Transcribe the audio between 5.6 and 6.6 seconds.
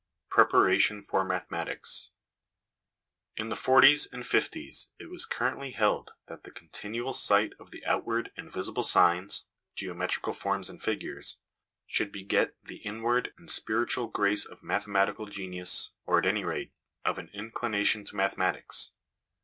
held that the